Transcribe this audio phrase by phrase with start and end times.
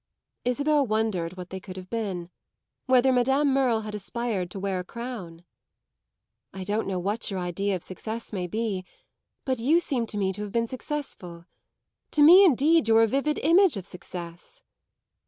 [0.45, 2.31] Isabel wondered what they could have been
[2.87, 5.43] whether Madame Merle had aspired to wear a crown.
[6.51, 8.83] "I don't know what your idea of success may be,
[9.45, 11.45] but you seem to me to have been successful.
[12.13, 14.63] To me indeed you're a vivid image of success."